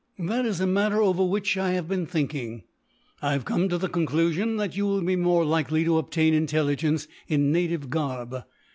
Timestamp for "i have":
1.57-1.87, 3.21-3.45